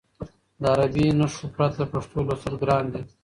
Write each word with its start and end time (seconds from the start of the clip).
د 0.61 0.63
عربي 0.73 1.05
نښو 1.19 1.45
پرته 1.55 1.83
پښتو 1.93 2.17
لوستل 2.27 2.55
ګران 2.61 2.85
دي. 2.93 3.01